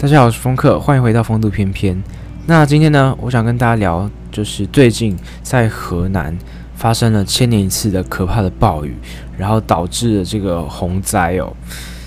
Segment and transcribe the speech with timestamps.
[0.00, 2.02] 大家好，我是风客，欢迎回到风度翩翩。
[2.46, 6.34] 那今天呢，我想跟大家聊，就是最近在河南
[6.74, 8.96] 发生了千年一次的可怕的暴雨，
[9.36, 11.52] 然后导致了这个洪灾哦。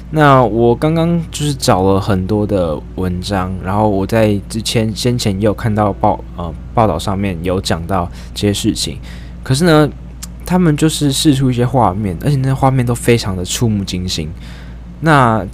[0.09, 8.97] 那我刚刚就是找了很多的文章，然后我在之前先前也有看到报呃报道上面有讲到这些事情，
[9.43, 9.87] 可是呢，
[10.43, 14.31] 他们就是试出一些画面，而且那画面都非常的触目惊心。
[15.01, 15.45] 那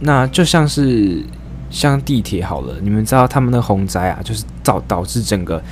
[0.00, 1.22] 那就像是。
[1.70, 5.62] 像地铁好了，你们知道他们的洪灾啊，就是造导致整个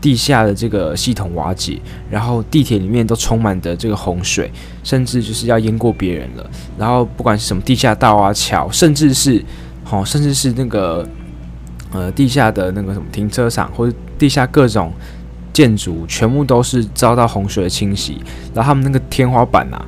[0.00, 4.50] 地下的这个系统瓦解，然后地铁里面都充满的这个洪水，
[4.84, 6.50] 甚至就是要淹过别人了。
[6.78, 9.42] 然后不管是什么地下道啊、桥，甚至是
[9.82, 11.08] 好、哦，甚至是那个
[11.92, 14.92] 呃地下的那个什么停车场或者地下各种
[15.52, 18.20] 建筑，全部都是遭到洪水的侵袭。
[18.54, 19.84] 然后他们那个天花板啊。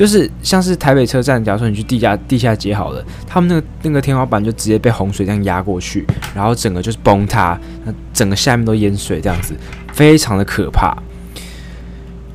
[0.00, 9.54] 就是像是台北车站，假如说你去地下地下街好了，他们那个那个天花板就直接被洪水这样压过去，然后整个就是崩塌，那整个下面都淹水这样子，
[9.92, 10.96] 非常的可怕。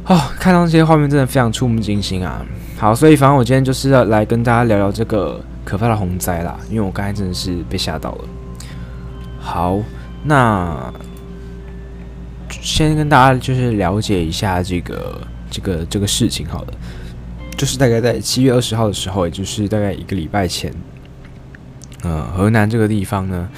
[0.06, 2.46] 哦，看到这些画面真的非常触目惊心啊！
[2.78, 8.26] 好，所以反正我今天就是要来跟大家聊聊这个可怕的洪灾啦，因为我刚才真的是被吓到了。
[9.40, 9.80] 好，
[10.24, 10.94] 那
[12.48, 15.20] 先跟大家就是了解一下这个
[15.50, 16.68] 这个这个事情好了。
[17.58, 20.74] 就是大概在七月二十号的时候，也就是大概一个礼拜前，
[22.04, 23.50] 呃，河南这个地方呢，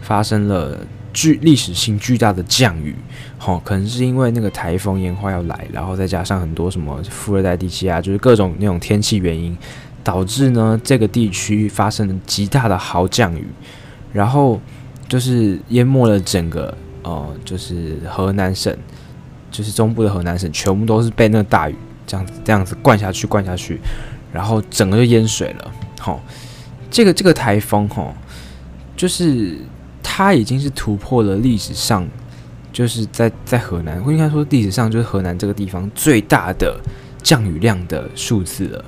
[0.00, 0.78] 发生了
[1.12, 2.94] 巨历史性巨大的降雨，
[3.36, 9.56] 好、哦，可能是因为那个台风烟花要来，然后再加上很多什么富二代地气啊，就是各种那种天气原因，
[10.04, 13.46] 导致呢这个地区发生了极大的豪降雨，
[14.12, 14.60] 然后
[15.08, 18.72] 就是淹没了整个呃，就是河南省，
[19.50, 21.74] 就是中部的河南省，全部都是被那个大雨。
[22.10, 23.78] 这样子，这样子灌下去，灌下去，
[24.32, 25.70] 然后整个就淹水了。
[26.00, 26.20] 好、哦，
[26.90, 28.12] 这个这个台风，哈、哦，
[28.96, 29.56] 就是
[30.02, 32.04] 它已经是突破了历史上，
[32.72, 36.76] 就是在在河南，应该说历史上就是河南这个地方最大的
[37.22, 38.84] 降雨量的数字了。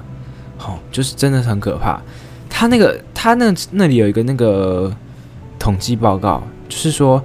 [0.57, 2.03] 好、哦，就是真的很可怕。
[2.51, 4.93] 它那个，它那那里有一个那个
[5.61, 7.23] 统计报告，就是说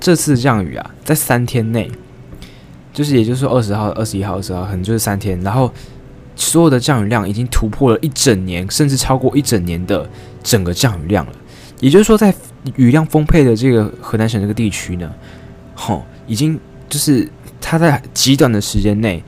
[0.00, 1.90] 这次降雨啊，在三天内。
[2.96, 5.70] 就是，也就是说，二十号、二十一号、二十号，可能就是三天，然后
[6.34, 10.08] 所有的降雨量已经突破了一整年，甚至超过一整年的
[10.42, 11.32] 整个降雨量了。
[11.78, 12.34] 也就是说，在
[12.76, 15.12] 雨量丰沛的这个河南省这个地区呢，
[15.74, 16.58] 吼、已经
[16.88, 17.28] 就是
[17.60, 19.22] 它在极短的时间内，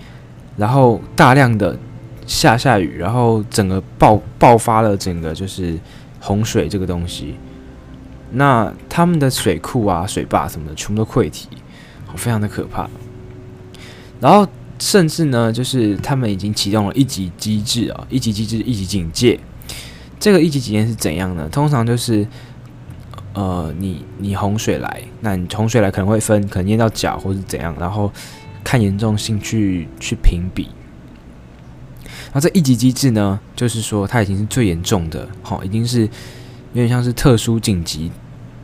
[0.56, 1.78] 然后大量的
[2.26, 5.78] 下下雨，然后整个爆爆发了整个就是
[6.20, 7.34] 洪水这个东西。
[8.32, 11.48] 那他们的水库啊、水坝什么的，全部都溃堤，
[12.16, 12.88] 非常的可怕。
[14.20, 14.46] 然后
[14.78, 19.38] 甚至呢，就是他们已经启动了一级机制啊，一级机制，一级警戒。
[20.20, 21.48] 这个一级警戒是怎样呢？
[21.48, 22.26] 通常就是，
[23.34, 28.12] 呃，你你洪水来，那你洪水来可能会分，可能淹到脚或是怎样，然后
[28.64, 30.68] 看严重性去去评比。
[32.32, 36.08] 然后这一级机制呢，就是说它已经是最严重的，好，已经是有
[36.74, 38.10] 点像是特殊紧急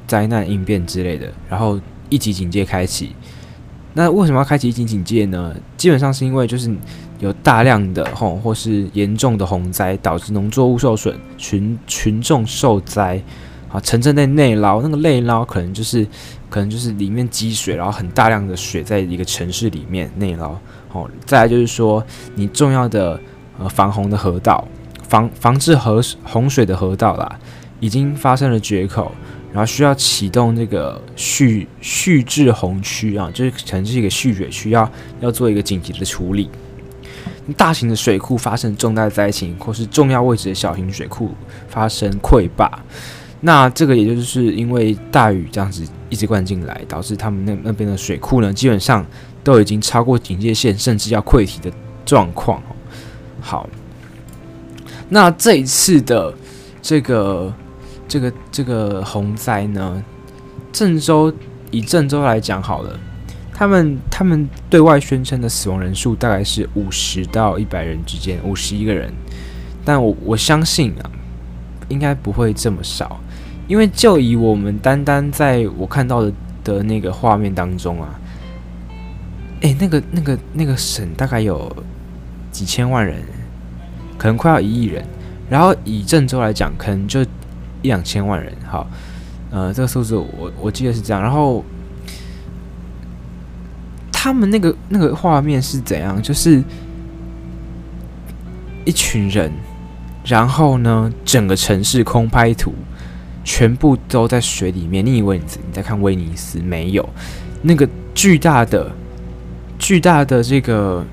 [0.06, 1.32] 灾难应变之类的。
[1.48, 3.14] 然后一级警戒开启。
[3.96, 5.54] 那为什么要开启一级警戒呢？
[5.76, 6.68] 基本上是因为就是
[7.20, 13.22] 有大量的吼或是严重的洪灾，导致农作物受损，群群众受灾，
[13.68, 16.04] 啊，城镇内内涝，那个内涝可能就是
[16.50, 20.50] 可能就是里面积水，然后很大量的水在一个城市里面内涝，
[20.92, 23.20] 哦，再来就是说你重要的
[23.60, 24.66] 呃防洪的河道，
[25.08, 27.38] 防防治河洪水的河道啦，
[27.78, 29.12] 已经发生了决口。
[29.54, 36.50] 然后需要启动这个蓄蓄滞洪区啊，就是可能是一个蓄水区，要要做一个紧急的处理。
[37.56, 41.30] 大型的水库发生重大灾情，或是重要位置的小型水库
[41.68, 42.68] 发生溃坝，
[43.42, 49.06] 那这个也就是因为大雨这样子一直灌进来，导致他们那那边的水库呢，基本上
[49.44, 51.72] 都已经超过警戒线，甚至要溃堤的
[52.04, 52.60] 状况。
[53.40, 53.68] 好，
[55.08, 56.34] 那这一次的
[56.82, 57.54] 这个。
[58.14, 60.00] 这个这个洪灾呢，
[60.72, 61.34] 郑州
[61.72, 62.96] 以郑州来讲好了，
[63.52, 69.12] 他们他们对外宣称的死亡人数大概是五十到一百人之间，五十一个人，
[69.84, 71.10] 但我我相信啊，
[71.88, 73.18] 应该不会这么少，
[73.66, 76.32] 因为就以我们单单在我看到的
[76.62, 78.14] 的那个画面当中啊，
[79.62, 81.68] 诶，那个那个那个省大概有
[82.52, 83.16] 几千万人，
[84.16, 85.04] 可能快要一亿人，
[85.50, 87.26] 然后以郑州来讲，可能就。
[87.84, 88.88] 一两千万人，好，
[89.50, 91.22] 呃，这个数字我我记得是这样。
[91.22, 91.62] 然后
[94.10, 96.20] 他们那个那个画面是怎样？
[96.22, 96.64] 就是
[98.86, 99.52] 一群人，
[100.24, 102.72] 然后呢，整个城市空拍图，
[103.44, 105.04] 全部都在水里面。
[105.04, 106.60] 你以为你你在看威尼斯？
[106.60, 107.06] 没有，
[107.60, 108.90] 那个巨大的、
[109.78, 111.04] 巨大的这个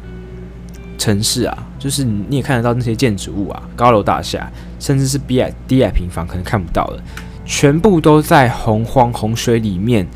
[0.98, 4.48] 城市啊，就是你也看得到那些建筑物啊，高楼大厦，
[4.80, 7.02] 甚至是低矮低矮平房，可能看不到了，
[7.44, 10.08] 全部都在洪荒洪水里面，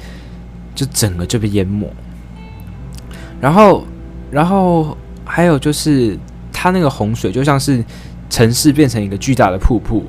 [0.76, 1.92] 就整个就被淹没。
[3.42, 3.84] 然后，
[4.30, 4.96] 然后
[5.26, 6.16] 还有就是，
[6.54, 7.84] 它那个洪水就像是
[8.30, 10.06] 城市变成一个巨大的瀑布。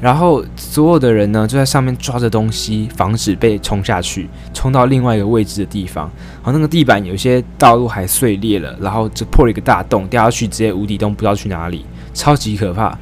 [0.00, 6.10] 然后所有的人呢，就在上面抓着东西，防止被冲下去，冲到另外一个位置的地方。
[6.44, 12.96] 然后那个地板有些道路还碎裂了，然后就破了一个大洞，掉下去直接无底洞，不知道去哪里，超级可怕。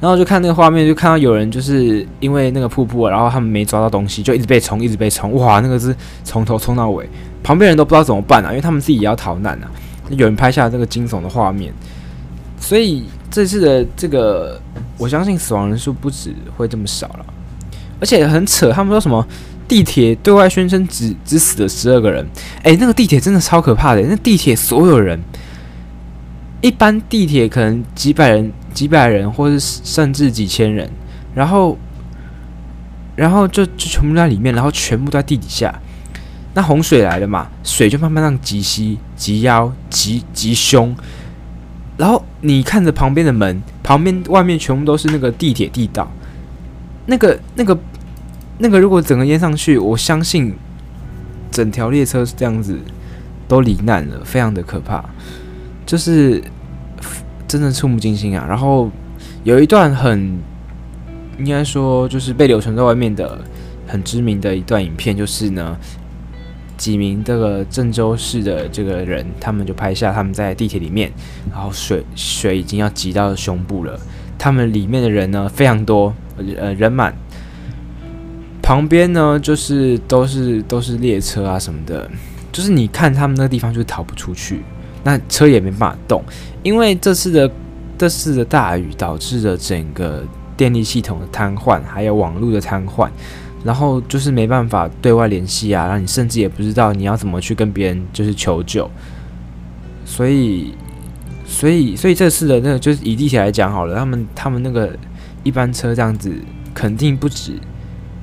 [0.00, 5.34] 然后就看那个画面，就看到有人就是因为那个瀑布，然后他们没抓到东西，就一直被冲，一直被冲。
[5.34, 5.92] 哇，那个是
[6.22, 7.08] 从头冲到尾，
[7.42, 9.68] 旁边人都不知道怎么办啊，因为他们自己也要逃难啊。
[10.10, 11.74] 有人拍下这个惊悚的画面，
[12.60, 14.60] 所以这次的这个。
[14.96, 17.26] 我相信死亡人数不止会这么少了，
[18.00, 19.24] 而且很扯，他们说什么
[19.68, 22.26] 地铁对外宣称只只死了十二个人，
[22.64, 25.20] 诶，那个地铁真的超可怕的，那地铁所有人，
[26.60, 30.90] 一般地铁可能几百人、几百人，或者甚至几千人，
[31.32, 31.78] 然后，
[33.14, 35.80] 然后就就全部在里面，然后全部在地底下，
[36.54, 40.92] 那洪水来了嘛，水就慢慢让挤膝、挤腰、挤挤胸。
[41.98, 46.08] 然后你看着旁边的门，旁边外面全部都是那个地铁地道，
[47.06, 47.76] 那个那个
[48.58, 50.54] 那个，如果整个淹上去，我相信
[51.50, 52.78] 整条列车是这样子
[53.48, 55.04] 都罹难了，非常的可怕，
[55.84, 56.40] 就是
[57.48, 58.46] 真的触目惊心啊！
[58.48, 58.88] 然后
[59.42, 60.38] 有一段很
[61.38, 63.40] 应该说就是被流传在外面的
[63.88, 65.76] 很知名的一段影片，就是呢。
[66.78, 71.12] 几名这个郑州市的这个人，他们就拍下他们在地铁里面，
[71.50, 74.00] 然后水水已经要挤到胸部了。
[74.38, 76.14] 他们里面的人呢非常多，
[76.56, 77.12] 呃人满，
[78.62, 82.08] 旁边呢就是都是都是列车啊什么的，
[82.52, 84.62] 就是你看他们那个地方就逃不出去，
[85.02, 86.22] 那车也没办法动，
[86.62, 87.50] 因为这次的
[87.98, 90.22] 这次的大雨导致了整个
[90.56, 93.10] 电力系统的瘫痪，还有网络的瘫痪。
[93.64, 98.88] 然后就是没办法对外联系啊，然后你甚至也不知道你要怎么去跟别人就是求救，
[100.04, 100.74] 所以，
[101.46, 104.96] 所以，所以这次的那个就是以地铁来讲好了，他们他们那个
[105.42, 106.32] 一班车这样子
[106.72, 107.52] 肯定不止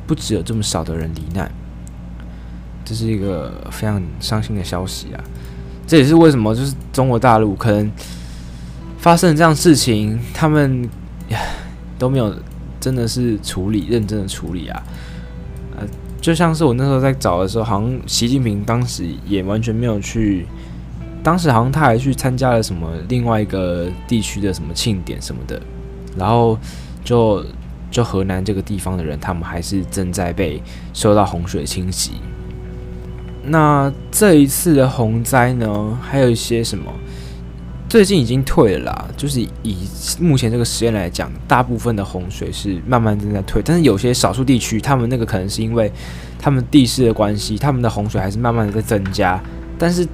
[0.08, 1.52] 不止有这么少的人罹难，
[2.86, 5.24] 这是一个非常伤心的消息啊！
[5.88, 7.92] 这也是为什么就是中国大陆可能
[8.98, 10.90] 发生这样事情，他们
[12.00, 12.34] 都没有
[12.80, 14.82] 真的是处理认真的处理啊。
[16.26, 20.48] 就像是我那时候在找的时候，好像习近平当时也完全没有去，
[21.22, 25.62] 当时好像他还去参加了什么另外一个地区的什么庆典什么的，
[26.18, 26.58] 然后
[27.04, 27.46] 就
[27.92, 30.60] 就河南这个地方的人，他们还是正在被
[30.96, 32.14] 受到洪水侵袭。
[33.44, 36.92] 那这一次的洪灾呢，还有一些什么？
[37.96, 39.88] 最近已经退了啦，就是以
[40.20, 45.90] 目前这个时间来讲，大部分的洪水是慢慢正在退，但是有些少数地区，他们那个可能是因为
[46.38, 49.42] 他们地势的关系，他们的洪水还是慢慢的在增加，
[49.80, 50.06] 但是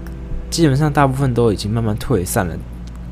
[0.51, 2.55] 基本上大部分都已经慢慢退散了。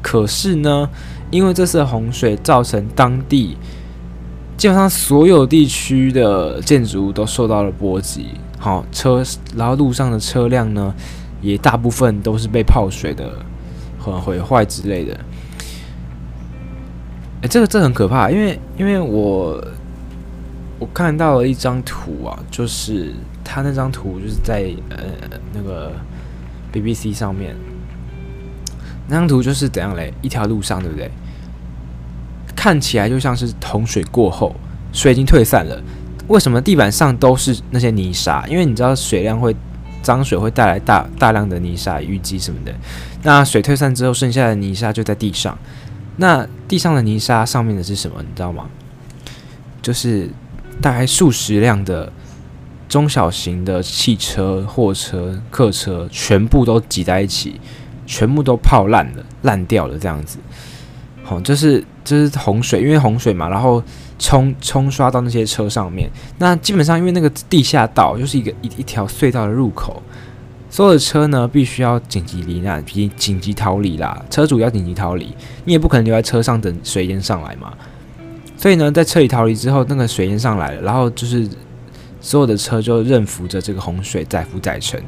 [0.04, 0.88] 可是呢，
[1.32, 3.58] 因为这次洪水造成当地
[4.56, 8.28] 基本上所有地区的建筑物都受到了波及，
[8.60, 9.24] 好车，
[9.56, 10.94] 然后路上的车辆呢，
[11.42, 13.34] 也大部分都是被泡水的。
[14.00, 15.20] 很毁坏之类的，
[17.42, 19.62] 哎、这个这很可怕，因为因为我
[20.80, 23.14] 我看到了一张图啊，就是
[23.44, 24.98] 他那张图就是在呃
[25.54, 25.92] 那个
[26.72, 27.56] BBC 上面，
[29.08, 30.14] 那张图就是怎样嘞？
[30.22, 31.12] 一条路上，对不对？
[32.56, 34.56] 看起来就像是洪水过后，
[34.94, 35.82] 水已经退散了，
[36.28, 38.46] 为什么地板上都是那些泥沙？
[38.48, 39.56] 因为你知道水量会。
[40.02, 42.74] 脏水会带来大大量的泥沙、淤积什么的。
[43.24, 45.58] 那水退散之后，剩下的泥沙就在地上。
[46.18, 48.18] 那地上的泥沙上面的是什么？
[48.22, 48.68] 你知道吗？
[49.82, 50.30] 就是
[50.82, 52.12] 大概数十辆的
[52.88, 57.60] 中小型的汽车、货车、客车，全部都挤在一起，
[58.06, 60.40] 全部都泡烂了、烂掉了，这样子。
[61.24, 63.84] 好，就是就是洪水，因为洪水嘛，然后。
[64.20, 70.04] 冲冲刷到那些车上面，那基本上因为那个地下道就是一个一一条隧道的入口，
[70.70, 74.24] 所有的车呢必须要紧急离难，紧紧急逃离啦。
[74.30, 75.34] 车主要紧急逃离，
[75.64, 77.74] 你也不可能留在车上等水淹上来嘛。
[78.58, 81.48] 所以呢，在彻底逃离之后，那个水淹上来了，然后就是
[82.20, 85.02] 所有的车就任扶着这个洪水载浮载沉，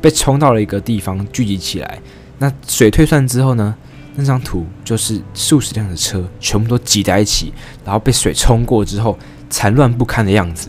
[0.00, 2.00] 被冲到了一个地方聚集起来。
[2.38, 3.74] 那水退散之后呢？
[4.14, 7.52] 那张图就是数十辆的车全部都挤在一起，
[7.84, 9.18] 然后被水冲过之后，
[9.50, 10.68] 残乱不堪的样子。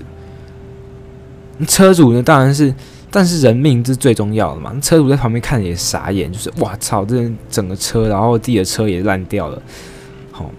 [1.68, 2.74] 车主呢，当然是，
[3.10, 4.75] 但是人命是最重要的嘛。
[4.82, 9.62] 车主在旁边看也傻眼，就是哇操，这整个车，然后自己的车也烂掉了，
[10.32, 10.52] 好，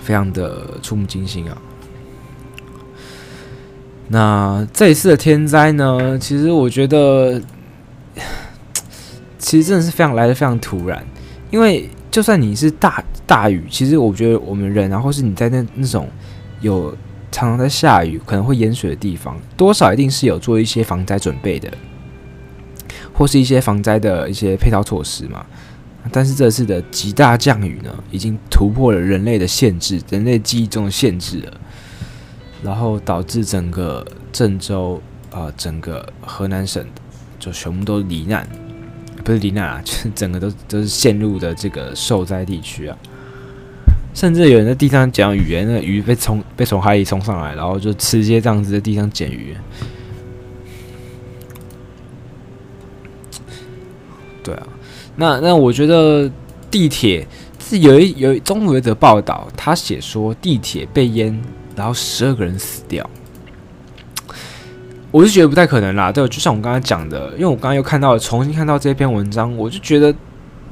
[0.00, 1.56] 非常的触目惊心啊。
[4.08, 7.40] 那这一次的天灾呢，其实我觉得，
[9.38, 11.06] 其实真的是非常来的非常突然，
[11.50, 16.08] 因为就算你是大大雨，其实我觉得我们人啊，或是你在那那种
[16.60, 16.96] 有。
[17.36, 21.68] 常常在下雨，可能会淹水的地方，多少一定是有做一些防灾准备的，
[23.12, 25.44] 或是一些防灾的一些配套措施嘛。
[26.12, 31.52] 但是这次的极大降雨呢，已经突破了人类的限制，人类记忆中的限制了，
[32.62, 36.86] 然后导致整个郑州啊、整个河南省
[37.40, 38.48] 就全部都罹难，
[39.24, 42.96] 不是李娜， 就是整个都都是陷入的这个受灾地区啊。
[44.14, 49.56] 甚至有人在地上捡鱼，那个鱼被冲被从海里冲上来，然后就直接这样子在地上捡鱼。
[54.44, 54.66] 对啊，
[55.16, 56.30] 那那我觉得
[56.70, 57.26] 地铁
[57.58, 61.36] 是有一有中午有一则报道，他写说地铁被淹，
[61.74, 63.08] 然后十二个人死掉。
[65.14, 70.12] 我是觉得不太可能啦，对，就像我刚才讲的，因为我刚刚又看到重新看到这篇文章，我就觉得。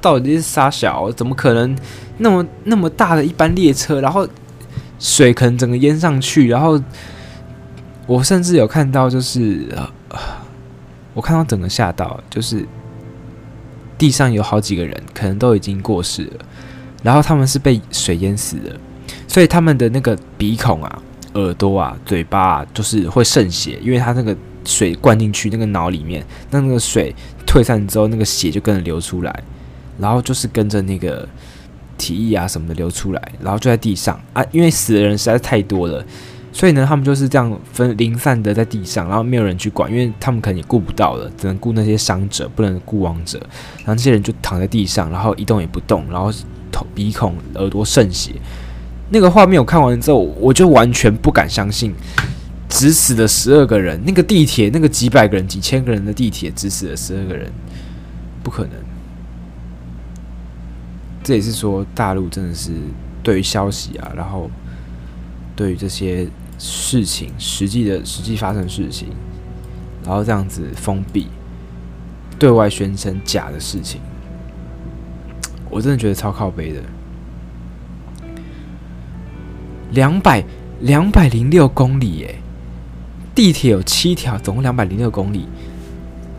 [0.01, 1.13] 到底是傻小？
[1.13, 1.79] 怎么可能
[2.19, 4.27] 那么那么大的一班列车，然后
[4.99, 6.49] 水可能整个淹上去？
[6.49, 6.77] 然后
[8.09, 9.65] 我甚至有看到，就是
[11.15, 12.67] 我看到整个吓到，就是
[13.97, 16.45] 地上有好几个人，可能都已经过世了，
[17.05, 18.77] 然后他们是被水淹死的，
[19.29, 21.03] 所以他们的那个鼻孔啊、
[21.35, 27.15] 耳朵啊、嘴巴啊，就是会渗血，因为他那个水灌进去那个脑里面，那那个水
[27.47, 29.43] 退散之后，那个血就跟着流出来。
[29.99, 31.29] 然后就是跟着那个
[31.99, 36.03] 体液啊什么的流出来，然后就在地上啊，因为死的人实在是太多了，
[36.51, 43.39] 所以呢，他们就是这样分零散的在地上，然后没有人去管，因为他们可能也顾不到了，只能顾那些伤者，不能顾亡者。
[43.79, 46.33] 然后这些人就躺在地上，然后一动也不动，然后
[46.73, 48.33] 头鼻孔耳朵渗血。
[49.13, 51.95] 那个画面我看完之后，我就完全不敢相信，
[52.67, 54.01] 只死了十二个人。
[54.07, 57.53] 那个地铁，那个几百个人、几千个人的地铁，只死了十二个人，
[58.43, 58.73] 不可能。
[61.23, 62.73] 这也是说，大陆真的是
[63.23, 64.51] 对于消息啊，然后
[65.55, 66.27] 对于这些
[66.59, 69.09] 事情实际的实际发生事情，
[70.07, 71.29] 然后这样子封闭，
[72.39, 74.01] 对外宣称假的事情，
[75.69, 76.81] 我真的觉得超靠背的。
[79.93, 80.45] 两百
[80.81, 82.35] 两百零六公里耶，
[83.35, 85.47] 地铁有七条，总共两百零六公里，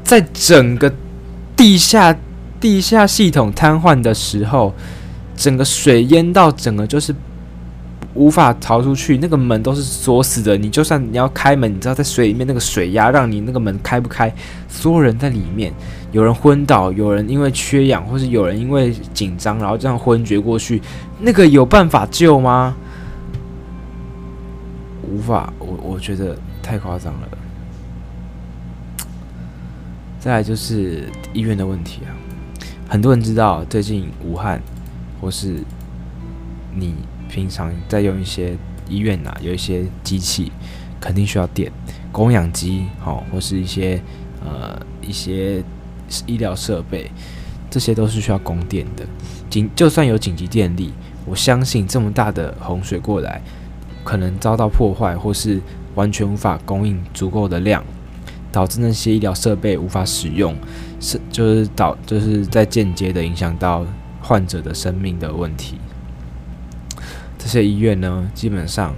[0.03, 0.93] 在整个
[1.55, 2.15] 地下。
[2.59, 4.73] 地下系统瘫痪的时候，
[5.35, 7.13] 整个水淹到整个就是
[8.13, 10.55] 无法逃出去，那个门都是锁死的。
[10.55, 14.33] 你就算你要开门，你知道在水里面那个水压让你那个门开不开。
[14.69, 15.73] 所有人在里面，
[16.13, 20.81] 有人昏倒，有人因为缺氧，或是有人因为紧张，然后这样昏厥过去。
[21.19, 22.73] 那个有办法救吗？
[25.13, 27.29] 无法，我我觉得太夸张了。
[30.19, 32.09] 再来就是医院的问题啊。
[32.89, 34.59] 很多人知道，最近武汉，
[35.21, 35.63] 或是
[36.75, 36.95] 你
[37.29, 38.57] 平常在用一些
[38.89, 40.51] 医院呐、啊，有一些机器，
[40.99, 41.71] 肯定需要电，
[42.11, 44.01] 供氧机，好，或是一些
[44.43, 45.63] 呃一些
[46.25, 47.11] 医疗设备，
[47.69, 49.05] 这些都是需要供电的。
[49.47, 50.91] 紧就算有紧急电力，
[51.25, 53.41] 我相信这么大的洪水过来，
[54.03, 55.61] 可能遭到破坏，或是
[55.95, 57.83] 完全无法供应足够的量，
[58.51, 60.55] 导致那些医疗设备无法使用。
[60.99, 63.85] 是，就是导，就是在间接的影响到
[64.21, 65.77] 患者的生命的问题。
[67.37, 68.95] 这些医院呢，基本上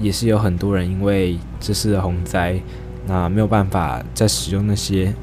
[0.00, 2.60] 也是有很多人因为这次的洪灾，
[3.06, 5.14] 那没有办法再使用那些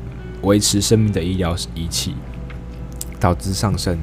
[0.42, 2.16] 维持生命的医疗仪器，
[3.20, 3.98] 导致丧生。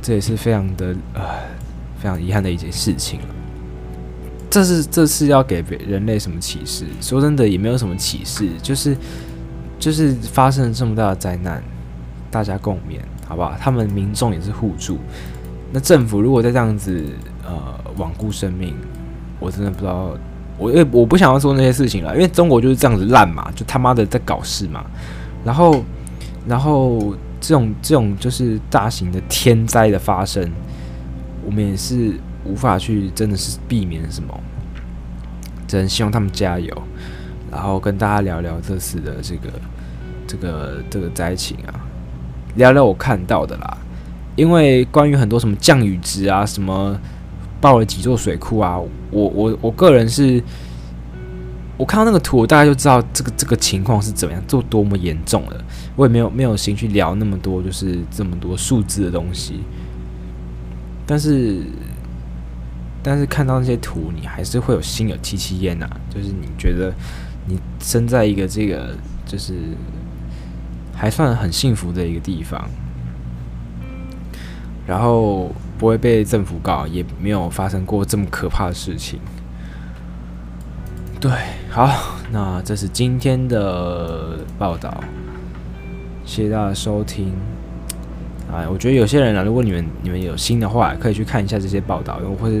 [0.00, 1.22] 这也是非常的呃
[1.98, 3.18] 非常遗憾的一件事情。
[4.52, 6.84] 这是这是要给人类什么启示？
[7.00, 8.96] 说真的，也没有什么启示，就是。
[9.82, 11.60] 就是发生了这么大的灾难，
[12.30, 13.52] 大家共勉，好不好？
[13.58, 14.96] 他们民众也是互助。
[15.72, 17.04] 那政府如果再这样子
[17.44, 17.52] 呃
[17.98, 18.76] 罔顾生命，
[19.40, 20.16] 我真的不知道，
[20.56, 24.84] 我因为我不想要做那些事情了，因为中国就是这样子烂嘛，就他妈的在搞事嘛。
[25.44, 25.82] 然后，
[26.46, 30.48] 然后这种这种就是大型的天灾的发生，
[31.44, 32.12] 我们也是
[32.44, 34.38] 无法去真的是避免什么，
[35.66, 36.82] 只能希望他们加油。
[37.50, 39.50] 然后跟大家聊聊这次的这个
[40.26, 41.84] 这个这个灾情啊，
[42.56, 43.78] 聊聊我看到的啦。
[44.34, 46.98] 因为关于很多什么降雨值啊，什么
[47.60, 48.78] 爆了几座水库啊！
[49.10, 50.42] 我我我个人是，
[51.76, 55.64] 我看到那个图，我大概就知道这个这个情况是怎么样，做多么严重了。
[55.94, 59.60] 我也没有没有心去聊那么多，就是这么多数字的东西。
[61.04, 61.60] 但是，
[63.02, 65.88] 但是看到那些图，你还是会有心有戚戚焉呐。
[66.08, 66.92] 就是你觉得
[67.46, 68.94] 你生在一个这个
[69.26, 69.54] 就是
[70.94, 72.68] 还算很幸福的一个地方，
[74.86, 75.50] 然后。
[75.78, 79.18] 不会被政府告，也没有发生过这么可怕的事情。
[81.20, 81.28] 对，
[81.70, 81.90] 好，
[82.30, 85.02] 那这是今天的报道，
[86.24, 87.34] 谢谢大家收听。
[88.52, 92.56] 啊，我觉得有些人啊，如果你们你们有心的话，可以去看一下这些报道，或者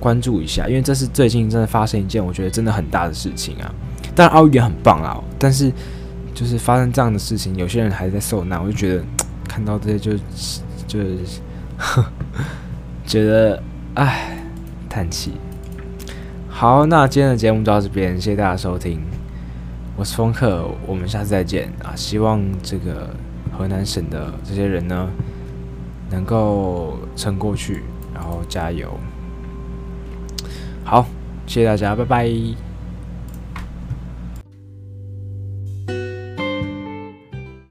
[0.00, 3.72] 关注一下，因为这是最近真的发生一件我觉得真的很大的事情啊。
[4.14, 5.72] 当然奥运也很棒啊，但是
[6.34, 9.04] 就是发生这样的事情，有些人还在受难，我就觉得
[9.48, 10.12] 看到这些就
[10.86, 10.98] 就。
[13.04, 13.60] 觉得
[13.94, 14.38] 唉，
[14.88, 15.32] 叹气。
[16.48, 19.00] 好，那今天的节目就到这边，谢谢大家收听，
[19.96, 21.92] 我是风客，我们下次再见啊！
[21.96, 23.10] 希望这个
[23.52, 25.08] 河南省的这些人呢，
[26.10, 27.82] 能够撑过去，
[28.14, 28.98] 然后加油。
[30.84, 31.06] 好，
[31.46, 32.71] 谢谢大家，拜拜。